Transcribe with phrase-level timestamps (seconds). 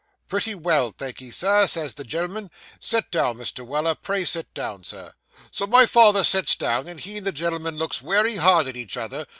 [0.27, 3.63] "Pretty well, thank'ee, Sir," says the gen'l'm'n; "sit down, Mr.
[3.63, 5.13] Weller pray sit down, sir."
[5.51, 8.97] So my father sits down, and he and the gen'l'm'n looks wery hard at each
[8.97, 9.27] other.